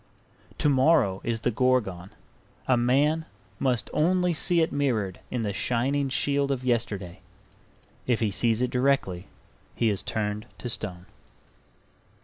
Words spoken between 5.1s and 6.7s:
in the shining shield of